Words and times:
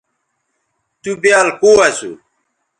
تُو 1.01 1.11
بیال 1.21 1.47
کو 1.59 1.71
اسو 1.87 2.11